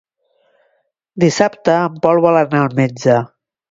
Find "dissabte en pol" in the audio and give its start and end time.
1.25-2.25